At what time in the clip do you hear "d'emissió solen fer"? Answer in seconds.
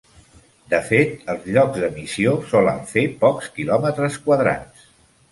1.83-3.03